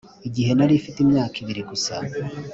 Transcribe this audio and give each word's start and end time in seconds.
igihe 0.27 0.51
nari 0.53 0.73
mfite 0.79 0.97
imyaka 1.05 1.35
ibiri 1.43 1.61
gusa, 1.69 1.93